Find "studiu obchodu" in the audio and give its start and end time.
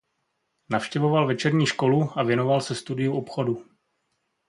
2.75-3.65